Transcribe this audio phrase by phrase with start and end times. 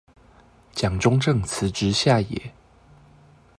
[0.73, 2.51] 蔣中正辭職下野